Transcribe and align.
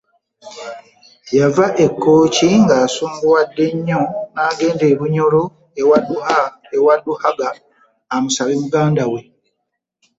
Yava 1.37 1.65
e 1.83 1.85
Kkooki 1.91 2.49
ng’asunguwadde 2.63 3.65
nnyo 3.75 4.01
n’agenda 4.33 4.85
e 4.93 4.95
Bunyolo 4.99 5.41
ewa 6.79 6.95
Duhaga 7.05 7.49
amusabe 8.15 8.53
muganda 8.61 9.03
we. 9.11 9.21